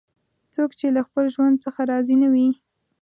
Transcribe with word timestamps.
څوک 0.53 0.69
چې 0.79 0.87
له 0.95 1.01
خپل 1.07 1.25
ژوند 1.35 1.55
څخه 1.65 1.81
راضي 1.91 2.15
نه 2.23 2.27
وي 2.33 2.49